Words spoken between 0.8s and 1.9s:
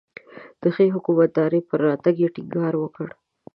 حکومتدارۍ پر